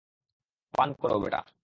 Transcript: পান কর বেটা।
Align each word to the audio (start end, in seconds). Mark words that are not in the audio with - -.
পান 0.73 0.89
কর 0.93 1.11
বেটা। 1.21 1.41